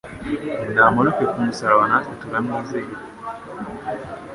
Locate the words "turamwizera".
2.21-2.95